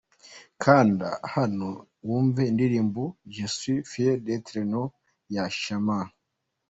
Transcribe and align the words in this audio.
Kanda 0.63 1.09
hano 1.35 1.69
wumve 2.07 2.41
indirimbo 2.51 3.01
‘Je 3.33 3.45
suis 3.57 3.81
fier 3.91 4.17
d’etre 4.25 4.61
noir’ 4.71 4.89
ya 5.35 5.43
Charmant. 5.61 6.07